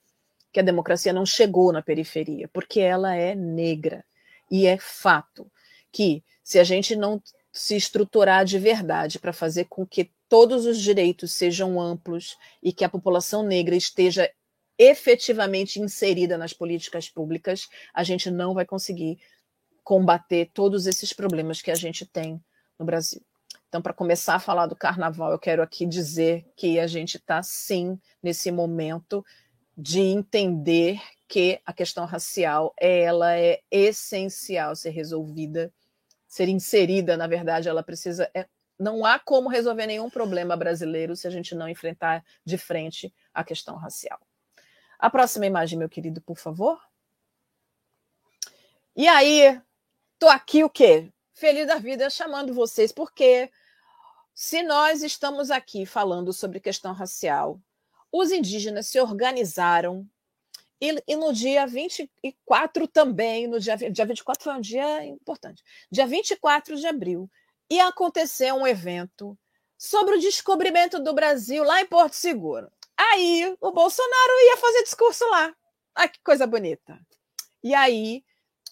[0.51, 4.03] que a democracia não chegou na periferia, porque ela é negra.
[4.49, 5.49] E é fato
[5.91, 10.81] que se a gente não se estruturar de verdade para fazer com que todos os
[10.81, 14.29] direitos sejam amplos e que a população negra esteja
[14.77, 19.17] efetivamente inserida nas políticas públicas, a gente não vai conseguir
[19.81, 22.43] combater todos esses problemas que a gente tem
[22.77, 23.21] no Brasil.
[23.69, 27.41] Então, para começar a falar do carnaval, eu quero aqui dizer que a gente está,
[27.41, 29.23] sim, nesse momento
[29.77, 35.71] de entender que a questão racial ela é essencial ser resolvida,
[36.31, 38.31] ser inserida, na verdade, ela precisa.
[38.33, 38.47] É,
[38.79, 43.43] não há como resolver nenhum problema brasileiro se a gente não enfrentar de frente a
[43.43, 44.19] questão racial.
[44.97, 46.79] A próxima imagem, meu querido, por favor.
[48.95, 49.61] E aí,
[50.21, 51.11] Tô aqui o quê?
[51.33, 53.51] Feliz da vida chamando vocês, porque
[54.35, 57.59] se nós estamos aqui falando sobre questão racial,
[58.11, 60.07] os indígenas se organizaram
[60.81, 66.07] e, e, no dia 24 também, no dia, dia 24 foi um dia importante, dia
[66.07, 67.29] 24 de abril,
[67.69, 69.37] ia acontecer um evento
[69.77, 72.71] sobre o descobrimento do Brasil lá em Porto Seguro.
[72.97, 75.55] Aí o Bolsonaro ia fazer discurso lá.
[75.95, 76.99] Ah, que coisa bonita.
[77.63, 78.23] E aí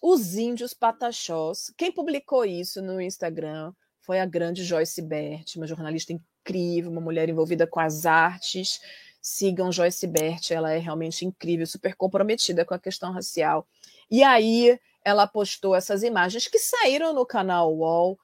[0.01, 1.71] os índios pataxós.
[1.77, 7.29] Quem publicou isso no Instagram foi a grande Joyce Bert, uma jornalista incrível, uma mulher
[7.29, 8.79] envolvida com as artes.
[9.21, 13.67] Sigam Joyce Bert, ela é realmente incrível, super comprometida com a questão racial.
[14.09, 18.19] E aí ela postou essas imagens que saíram no canal UOL,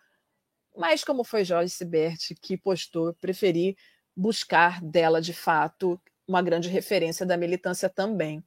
[0.76, 3.78] mas como foi Joyce Bert que postou, preferi
[4.16, 8.44] buscar dela de fato uma grande referência da militância também.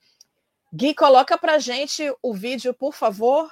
[0.73, 3.49] Gui, coloca pra gente o vídeo, por favor.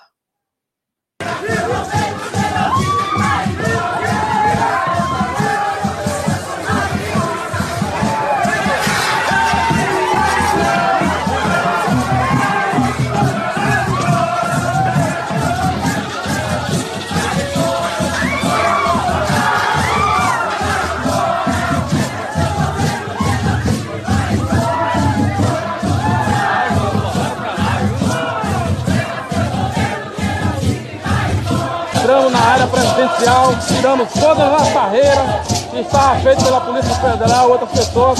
[33.66, 38.18] Tiramos todas as barreiras que estavam feitas pela Polícia Federal, outras pessoas,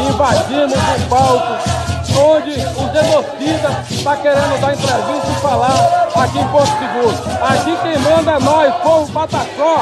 [0.00, 1.78] e invadimos o palco
[2.18, 7.16] onde o genocida está querendo dar entrevista e falar aqui em Porto Seguro.
[7.42, 9.76] Aqui quem manda é nós, povo Pataxó,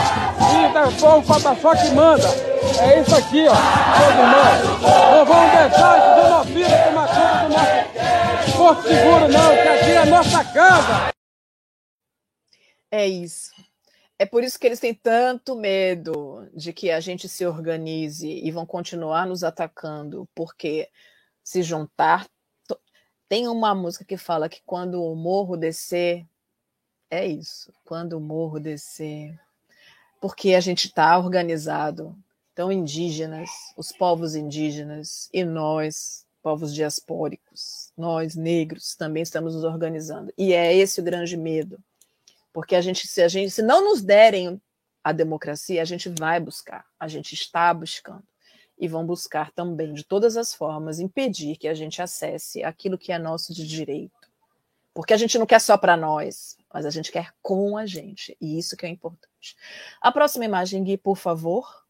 [0.52, 2.28] e é povo Pataxó que manda.
[2.80, 3.54] É isso aqui, ó,
[3.98, 5.12] meus irmãos.
[5.12, 9.98] Não vamos deixar esse genocida tomar conta do nosso Porto Seguro, não, que aqui é
[9.98, 11.16] a nossa casa.
[12.90, 13.55] É isso.
[14.18, 18.50] É por isso que eles têm tanto medo de que a gente se organize e
[18.50, 20.88] vão continuar nos atacando, porque
[21.44, 22.26] se juntar.
[23.28, 26.26] Tem uma música que fala que quando o morro descer,
[27.10, 29.38] é isso, quando o morro descer,
[30.20, 32.16] porque a gente está organizado.
[32.52, 40.32] Então, indígenas, os povos indígenas e nós, povos diaspóricos, nós negros, também estamos nos organizando.
[40.38, 41.78] E é esse o grande medo
[42.56, 44.58] porque a gente, se a gente, se não nos derem
[45.04, 48.24] a democracia, a gente vai buscar, a gente está buscando
[48.78, 53.12] e vão buscar também de todas as formas impedir que a gente acesse aquilo que
[53.12, 54.30] é nosso de direito.
[54.94, 58.34] Porque a gente não quer só para nós, mas a gente quer com a gente,
[58.40, 59.54] e isso que é importante.
[60.00, 61.84] A próxima imagem, Gui, por favor.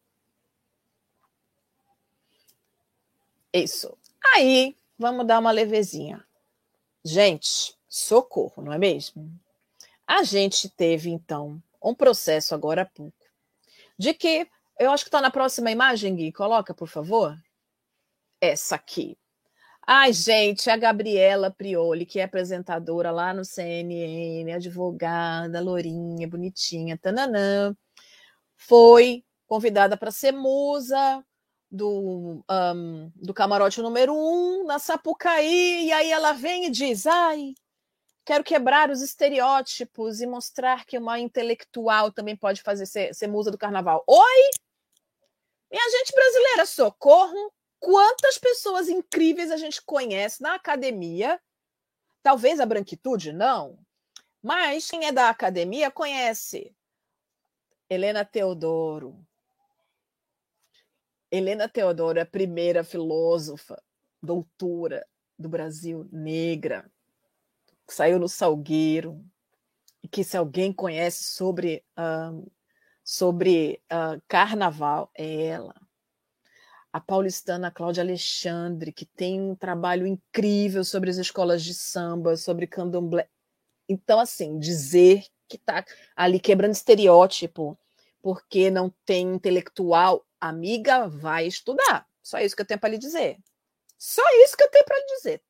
[3.53, 3.97] Isso.
[4.35, 6.21] Aí, vamos dar uma levezinha.
[7.05, 9.46] Gente, socorro, não é mesmo?
[10.07, 13.13] A gente teve, então, um processo agora há pouco,
[13.99, 14.47] de que,
[14.79, 17.37] eu acho que está na próxima imagem, Gui, coloca, por favor.
[18.39, 19.17] Essa aqui.
[19.85, 27.75] Ai, gente, a Gabriela Prioli, que é apresentadora lá no CNN, advogada, lourinha, bonitinha, tananã,
[28.55, 31.23] foi convidada para ser musa
[31.71, 37.53] do, um, do camarote número um, na Sapucaí, e aí ela vem e diz: Ai,
[38.27, 43.49] quero quebrar os estereótipos e mostrar que uma intelectual também pode fazer ser, ser musa
[43.49, 44.03] do carnaval.
[44.05, 44.49] Oi!
[45.71, 47.53] Minha gente brasileira, socorro!
[47.79, 51.41] Quantas pessoas incríveis a gente conhece na academia?
[52.21, 53.79] Talvez a branquitude não,
[54.43, 56.75] mas quem é da academia conhece
[57.89, 59.25] Helena Teodoro,
[61.31, 63.81] Helena Teodoro é a primeira filósofa,
[64.21, 65.07] doutora
[65.39, 66.91] do Brasil, negra,
[67.87, 69.23] que saiu no Salgueiro,
[70.03, 72.51] e que se alguém conhece sobre, uh,
[73.03, 75.73] sobre uh, carnaval, é ela.
[76.91, 82.67] A paulistana Cláudia Alexandre, que tem um trabalho incrível sobre as escolas de samba, sobre
[82.67, 83.27] candomblé.
[83.87, 87.77] Então, assim, dizer que está ali quebrando estereótipo,
[88.21, 92.07] porque não tem intelectual Amiga, vai estudar.
[92.21, 93.39] Só isso que eu tenho para lhe dizer.
[93.97, 95.41] Só isso que eu tenho para lhe dizer.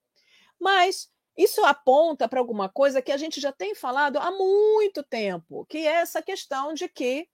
[0.60, 5.66] Mas isso aponta para alguma coisa que a gente já tem falado há muito tempo,
[5.68, 7.30] que é essa questão de que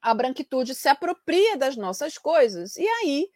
[0.00, 3.28] a branquitude se apropria das nossas coisas e aí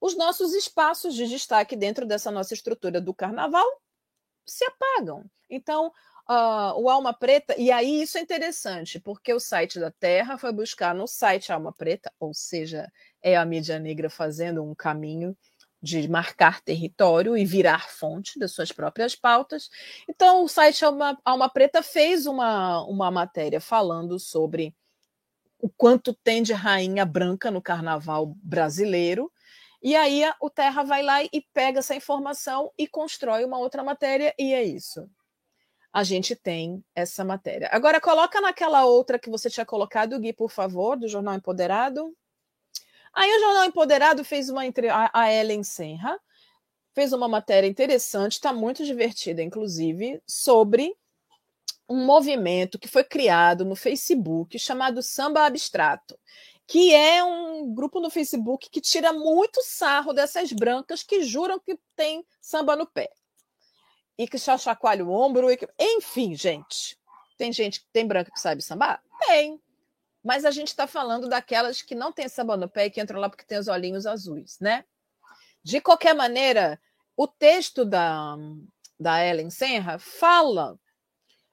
[0.00, 3.66] os nossos espaços de destaque dentro dessa nossa estrutura do carnaval
[4.44, 5.24] se apagam.
[5.48, 5.92] Então,
[6.28, 10.52] uh, o Alma Preta, e aí isso é interessante, porque o site da Terra foi
[10.52, 12.90] buscar no site Alma Preta, ou seja,
[13.22, 15.36] é a mídia negra fazendo um caminho
[15.82, 19.68] de marcar território e virar fonte das suas próprias pautas.
[20.08, 24.74] Então, o site Alma, Alma Preta fez uma, uma matéria falando sobre
[25.58, 29.30] o quanto tem de rainha branca no carnaval brasileiro.
[29.82, 34.34] E aí o Terra vai lá e pega essa informação e constrói uma outra matéria,
[34.38, 35.08] e é isso
[35.96, 37.70] a gente tem essa matéria.
[37.72, 42.14] Agora, coloca naquela outra que você tinha colocado, Gui, por favor, do Jornal Empoderado.
[43.16, 46.20] Aí o Jornal Empoderado fez uma entre a Ellen Senra
[46.96, 50.96] fez uma matéria interessante, está muito divertida, inclusive, sobre
[51.86, 56.18] um movimento que foi criado no Facebook chamado Samba Abstrato,
[56.66, 61.78] que é um grupo no Facebook que tira muito sarro dessas brancas que juram que
[61.94, 63.10] tem samba no pé
[64.16, 65.54] e que só chacoalha o ombro.
[65.54, 65.68] Que...
[65.78, 66.98] Enfim, gente.
[67.36, 69.02] Tem gente tem branca que sabe sambar?
[69.26, 69.60] Tem.
[70.26, 73.20] Mas a gente está falando daquelas que não tem samba no pé e que entram
[73.20, 74.84] lá porque tem os olhinhos azuis, né?
[75.62, 76.80] De qualquer maneira,
[77.16, 78.36] o texto da,
[78.98, 80.76] da Ellen Senra fala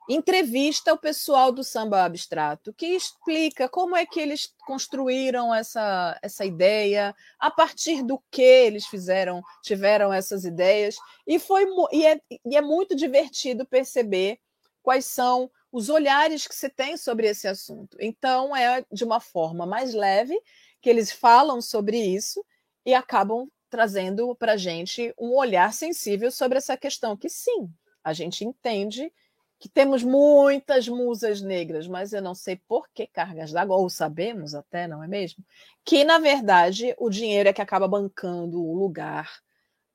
[0.10, 6.44] entrevista o pessoal do samba abstrato, que explica como é que eles construíram essa, essa
[6.44, 10.96] ideia, a partir do que eles fizeram, tiveram essas ideias,
[11.28, 14.40] e foi e é, e é muito divertido perceber
[14.82, 17.98] quais são os olhares que se tem sobre esse assunto.
[18.00, 20.40] Então, é de uma forma mais leve
[20.80, 22.46] que eles falam sobre isso
[22.86, 27.68] e acabam trazendo para a gente um olhar sensível sobre essa questão, que sim,
[28.04, 29.12] a gente entende
[29.58, 34.54] que temos muitas musas negras, mas eu não sei por que cargas d'água, ou sabemos
[34.54, 35.44] até, não é mesmo?
[35.84, 39.42] Que, na verdade, o dinheiro é que acaba bancando o lugar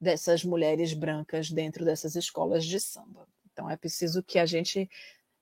[0.00, 3.28] dessas mulheres brancas dentro dessas escolas de samba.
[3.52, 4.88] Então é preciso que a gente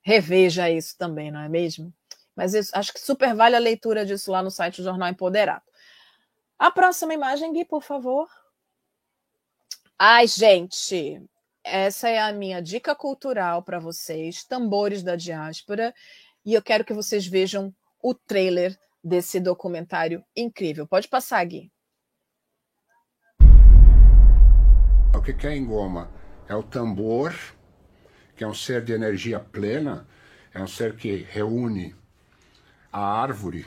[0.07, 1.93] reveja isso também, não é mesmo?
[2.37, 5.65] Mas isso, acho que super vale a leitura disso lá no site do Jornal Empoderado.
[6.57, 8.29] A próxima imagem, Gui, por favor.
[9.99, 11.21] Ai, gente,
[11.65, 15.93] essa é a minha dica cultural para vocês, tambores da diáspora,
[16.45, 20.87] e eu quero que vocês vejam o trailer desse documentário incrível.
[20.87, 21.73] Pode passar, Gui.
[25.13, 26.13] O que é engoma?
[26.49, 27.35] É o tambor,
[28.37, 30.07] que é um ser de energia plena,
[30.53, 31.95] é um ser que reúne
[32.93, 33.67] a árvore,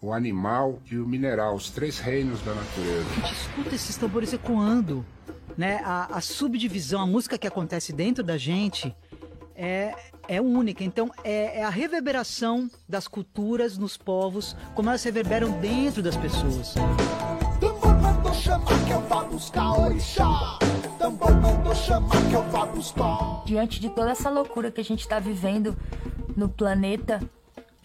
[0.00, 3.08] o animal e o mineral, os três reinos da natureza.
[3.32, 5.04] Escuta esses tambores ecoando
[5.58, 5.80] né?
[5.84, 8.94] A, a subdivisão, a música que acontece dentro da gente
[9.56, 9.92] é,
[10.28, 10.84] é única.
[10.84, 16.74] Então, é, é, a reverberação das culturas nos povos, como elas reverberam dentro das pessoas.
[23.44, 25.76] Diante de toda essa loucura que a gente está vivendo
[26.36, 27.20] no planeta,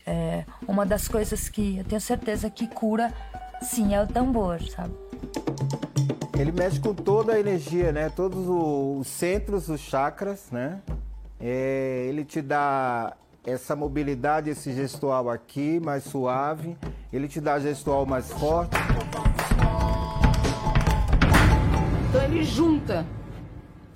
[0.05, 3.13] é, uma das coisas que eu tenho certeza que cura,
[3.61, 4.93] sim, é o tambor, sabe?
[6.37, 8.09] Ele mexe com toda a energia, né?
[8.09, 10.81] Todos os centros, os chakras, né?
[11.39, 13.15] É, ele te dá
[13.45, 16.77] essa mobilidade, esse gestual aqui, mais suave.
[17.11, 18.75] Ele te dá gestual mais forte.
[22.13, 23.07] Então ele junta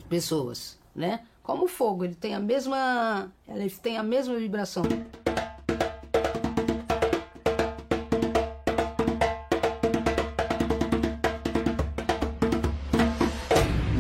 [0.10, 1.20] pessoas, né?
[1.44, 4.82] Como o fogo, ele tem a mesma, ele tem a mesma vibração.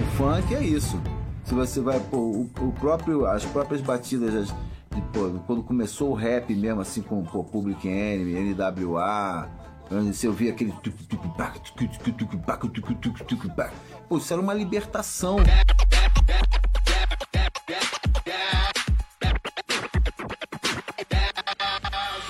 [0.01, 0.99] O funk é isso.
[1.43, 6.09] Se você vai pô, o, o próprio, as próprias batidas, as, de, pô, quando começou
[6.09, 9.47] o rap mesmo assim com o Public Enemy, NWA,
[9.89, 10.73] você ouvia aquele.
[14.07, 15.37] Pô, isso era uma libertação.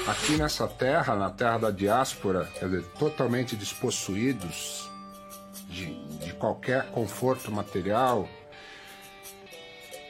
[0.08, 4.90] Aqui nessa terra, na terra da diáspora, quer dizer, totalmente despossuídos
[5.70, 8.28] de, de qualquer conforto material,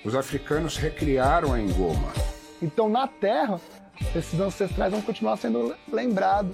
[0.04, 2.14] os africanos recriaram a engoma.
[2.62, 3.60] Então, na terra,
[4.16, 6.54] esses ancestrais vão continuar sendo lembrados.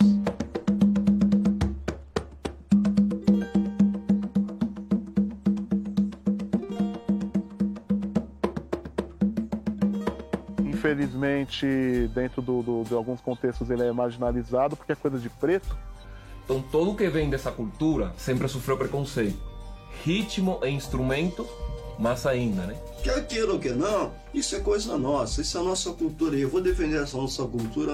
[10.83, 15.77] Infelizmente, dentro do, do, de alguns contextos, ele é marginalizado porque é coisa de preto.
[16.43, 19.41] Então, todo que vem dessa cultura sempre sofreu preconceito.
[20.03, 21.47] Ritmo e instrumento,
[21.97, 22.75] mais ainda, né?
[23.01, 26.35] Quer queira ou quer não, isso é coisa nossa, isso é a nossa cultura.
[26.35, 27.93] E eu vou defender essa nossa cultura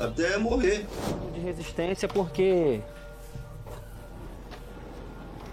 [0.00, 0.86] até morrer.
[1.34, 2.80] De resistência porque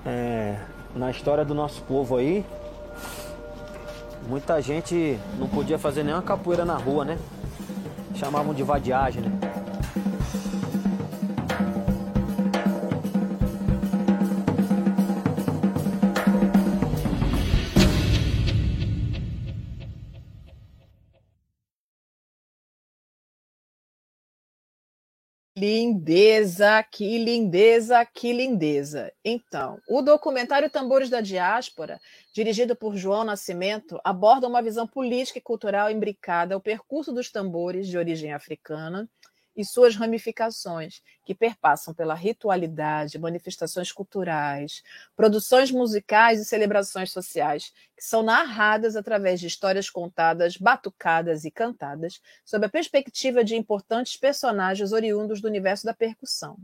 [0.05, 0.57] é,
[0.95, 2.45] na história do nosso povo aí,
[4.29, 7.17] Muita gente não podia fazer nenhuma capoeira na rua, né?
[8.13, 9.58] Chamavam de vadiagem, né?
[25.59, 29.11] Lindeza, que lindeza, que lindeza.
[29.25, 31.99] Então, o documentário Tambores da Diáspora,
[32.33, 37.89] dirigido por João Nascimento, aborda uma visão política e cultural imbricada ao percurso dos tambores
[37.89, 39.09] de origem africana
[39.59, 44.81] e suas ramificações, que perpassam pela ritualidade, manifestações culturais,
[45.17, 52.21] produções musicais e celebrações sociais, que são narradas através de histórias contadas, batucadas e cantadas,
[52.45, 56.57] sob a perspectiva de importantes personagens oriundos do universo da percussão.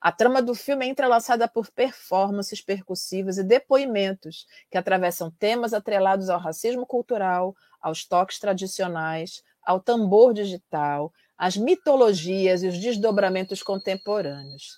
[0.00, 6.28] A trama do filme é entrelaçada por performances percussivas e depoimentos que atravessam temas atrelados
[6.28, 14.76] ao racismo cultural, aos toques tradicionais, ao tambor digital, as mitologias e os desdobramentos contemporâneos.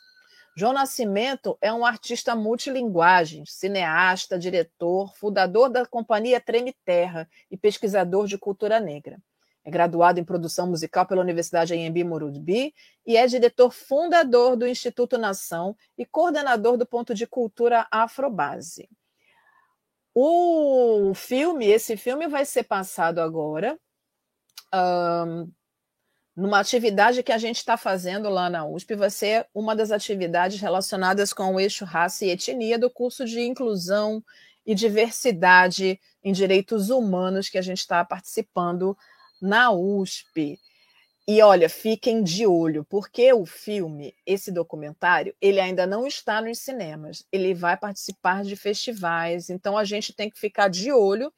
[0.54, 8.26] João Nascimento é um artista multilinguagem, cineasta, diretor, fundador da companhia Treme Terra e pesquisador
[8.26, 9.18] de cultura negra.
[9.64, 12.74] É graduado em produção musical pela Universidade Anhembi Morumbi
[13.06, 18.88] e é diretor fundador do Instituto Nação e coordenador do Ponto de Cultura Afrobase.
[20.14, 23.78] O filme, esse filme vai ser passado agora
[24.74, 25.50] um,
[26.36, 30.60] numa atividade que a gente está fazendo lá na USP, vai ser uma das atividades
[30.60, 34.22] relacionadas com o eixo raça e etnia do curso de inclusão
[34.64, 38.96] e diversidade em direitos humanos que a gente está participando
[39.40, 40.58] na USP.
[41.26, 46.58] E olha, fiquem de olho, porque o filme, esse documentário, ele ainda não está nos
[46.58, 51.32] cinemas, ele vai participar de festivais, então a gente tem que ficar de olho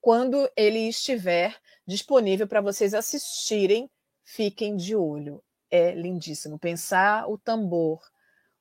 [0.00, 3.90] quando ele estiver disponível para vocês assistirem
[4.24, 5.42] fiquem de olho.
[5.70, 6.58] É lindíssimo.
[6.58, 8.00] Pensar o tambor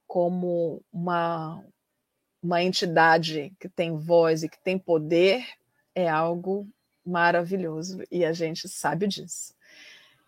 [0.08, 1.64] como uma,
[2.42, 5.46] uma entidade que tem voz e que tem poder
[5.96, 6.68] é algo
[7.06, 9.54] maravilhoso e a gente sabe disso.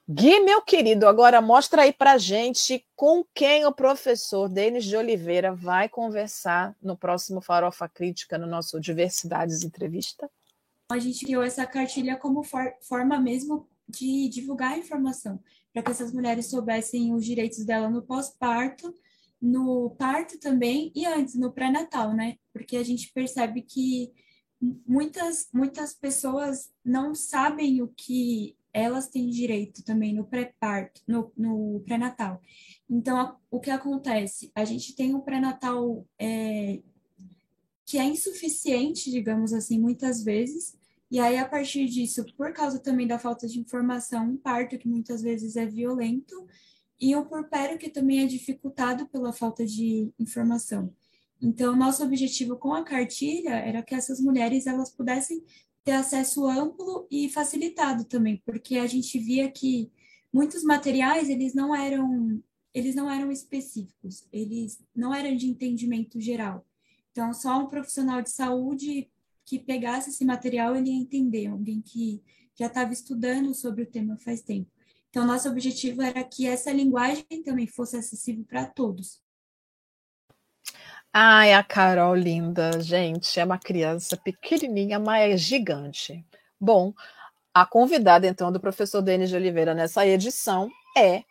[0.08, 5.52] Gui, meu querido, agora mostra aí para gente com quem o professor Denis de Oliveira
[5.52, 10.30] vai conversar no próximo Farofa Crítica, no nosso Diversidades Entrevista.
[10.92, 15.40] A gente criou essa cartilha como for forma mesmo de divulgar a informação,
[15.74, 18.94] para que essas mulheres soubessem os direitos dela no pós-parto,
[19.42, 22.38] no parto também e antes, no pré-natal, né?
[22.52, 24.12] Porque a gente percebe que
[24.88, 31.82] muitas, muitas pessoas não sabem o que elas têm direito também no pré-parto, no, no
[31.86, 32.42] pré-natal.
[32.90, 34.52] Então, o que acontece?
[34.54, 36.82] A gente tem um pré-natal é,
[37.86, 40.78] que é insuficiente, digamos assim, muitas vezes,
[41.16, 44.86] e aí, a partir disso, por causa também da falta de informação, um parto que
[44.86, 46.46] muitas vezes é violento
[47.00, 50.94] e um porpério que também é dificultado pela falta de informação.
[51.42, 55.42] Então, nosso objetivo com a cartilha era que essas mulheres elas pudessem
[55.86, 59.90] ter acesso amplo e facilitado também, porque a gente via que
[60.34, 62.44] muitos materiais eles não eram
[62.74, 66.68] eles não eram específicos, eles não eram de entendimento geral.
[67.14, 69.10] Então, só um profissional de saúde
[69.46, 72.22] que pegasse esse material ele ia entender, alguém que
[72.56, 74.70] já estava estudando sobre o tema faz tempo.
[75.10, 79.22] Então, nosso objetivo era que essa linguagem também fosse acessível para todos.
[81.14, 86.26] Ai, a Carol linda, gente, é uma criança pequenininha, mas é gigante.
[86.60, 86.94] Bom,
[87.54, 91.24] a convidada então do professor Denis de Oliveira nessa edição é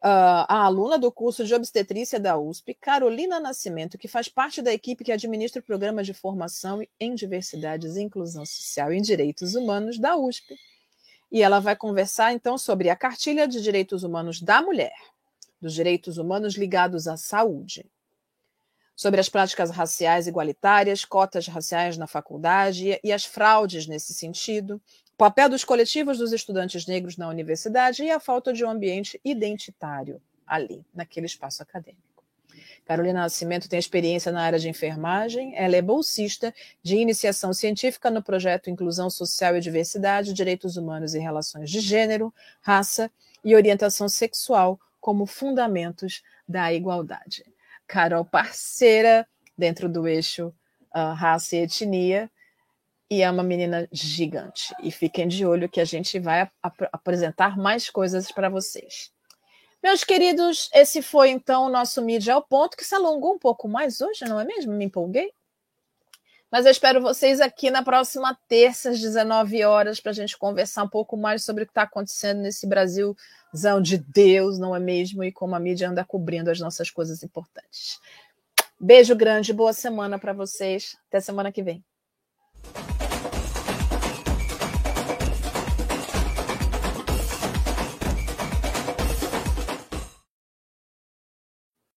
[0.00, 4.72] Uh, a aluna do curso de obstetrícia da USP, Carolina Nascimento, que faz parte da
[4.72, 9.98] equipe que administra o programa de formação em diversidades e inclusão social em direitos humanos
[9.98, 10.56] da USP.
[11.32, 14.94] E ela vai conversar então sobre a cartilha de direitos humanos da mulher,
[15.60, 17.84] dos direitos humanos ligados à saúde,
[18.94, 24.80] sobre as práticas raciais igualitárias, cotas raciais na faculdade e as fraudes nesse sentido,
[25.18, 30.22] papel dos coletivos dos estudantes negros na universidade e a falta de um ambiente identitário
[30.46, 32.06] ali, naquele espaço acadêmico.
[32.86, 38.22] Carolina Nascimento tem experiência na área de enfermagem, ela é bolsista de iniciação científica no
[38.22, 43.10] projeto Inclusão Social e Diversidade, Direitos Humanos e Relações de Gênero, Raça
[43.44, 47.44] e Orientação Sexual como fundamentos da igualdade.
[47.86, 50.54] Carol, parceira dentro do eixo
[50.94, 52.30] uh, raça e etnia,
[53.10, 54.74] e é uma menina gigante.
[54.82, 59.10] E fiquem de olho que a gente vai ap apresentar mais coisas para vocês.
[59.82, 63.68] Meus queridos, esse foi então o nosso Mídia ao Ponto, que se alongou um pouco
[63.68, 64.72] mais hoje, não é mesmo?
[64.72, 65.32] Me empolguei.
[66.50, 70.82] Mas eu espero vocês aqui na próxima terça, às 19 horas, para a gente conversar
[70.82, 75.22] um pouco mais sobre o que está acontecendo nesse Brasilzão de Deus, não é mesmo?
[75.22, 78.00] E como a mídia anda cobrindo as nossas coisas importantes.
[78.80, 80.96] Beijo grande, boa semana para vocês.
[81.08, 81.84] Até semana que vem.